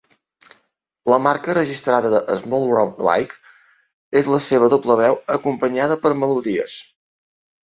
La 1.11 1.17
marca 1.25 1.55
registrada 1.57 2.09
de 2.13 2.37
Small 2.39 2.65
Brown 2.71 2.89
Bike 3.09 3.37
és 4.23 4.31
la 4.37 4.41
seva 4.47 4.71
"doble 4.77 4.97
veu" 5.03 5.19
acompanyada 5.37 5.99
per 6.09 6.15
melodies. 6.25 6.81